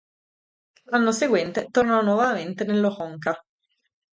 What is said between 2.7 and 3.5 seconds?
Honka.